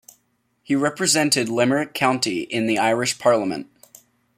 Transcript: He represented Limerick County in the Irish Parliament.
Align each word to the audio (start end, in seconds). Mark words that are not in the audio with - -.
He 0.63 0.75
represented 0.75 1.47
Limerick 1.47 1.93
County 1.93 2.41
in 2.41 2.65
the 2.65 2.79
Irish 2.79 3.19
Parliament. 3.19 3.69